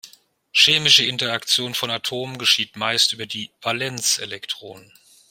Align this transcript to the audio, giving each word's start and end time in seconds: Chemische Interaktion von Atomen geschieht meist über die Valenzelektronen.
Chemische 0.51 1.05
Interaktion 1.05 1.75
von 1.75 1.91
Atomen 1.91 2.39
geschieht 2.39 2.75
meist 2.75 3.13
über 3.13 3.27
die 3.27 3.51
Valenzelektronen. 3.61 4.91